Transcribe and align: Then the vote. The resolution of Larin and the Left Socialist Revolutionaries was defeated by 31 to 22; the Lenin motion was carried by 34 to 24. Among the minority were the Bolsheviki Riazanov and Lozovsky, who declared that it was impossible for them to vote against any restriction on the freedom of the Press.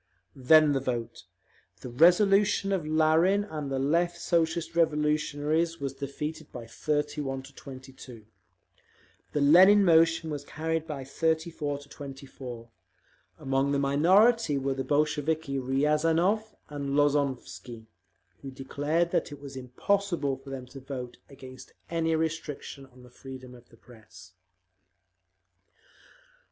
Then 0.35 0.71
the 0.71 0.79
vote. 0.79 1.25
The 1.81 1.89
resolution 1.89 2.71
of 2.71 2.87
Larin 2.87 3.43
and 3.43 3.69
the 3.69 3.77
Left 3.77 4.19
Socialist 4.19 4.75
Revolutionaries 4.75 5.79
was 5.79 5.93
defeated 5.93 6.51
by 6.51 6.65
31 6.65 7.43
to 7.43 7.53
22; 7.53 8.25
the 9.33 9.41
Lenin 9.41 9.85
motion 9.85 10.31
was 10.31 10.43
carried 10.43 10.87
by 10.87 11.03
34 11.03 11.77
to 11.77 11.89
24. 11.89 12.71
Among 13.37 13.71
the 13.71 13.77
minority 13.77 14.57
were 14.57 14.73
the 14.73 14.83
Bolsheviki 14.83 15.59
Riazanov 15.59 16.55
and 16.67 16.95
Lozovsky, 16.95 17.85
who 18.41 18.49
declared 18.49 19.11
that 19.11 19.31
it 19.31 19.39
was 19.39 19.55
impossible 19.55 20.35
for 20.35 20.49
them 20.49 20.65
to 20.65 20.79
vote 20.79 21.17
against 21.29 21.73
any 21.91 22.15
restriction 22.15 22.87
on 22.87 23.03
the 23.03 23.11
freedom 23.11 23.53
of 23.53 23.69
the 23.69 23.77
Press. 23.77 24.31